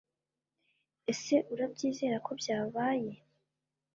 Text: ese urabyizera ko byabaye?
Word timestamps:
ese 1.11 1.35
urabyizera 1.53 2.17
ko 2.25 2.31
byabaye? 2.39 3.11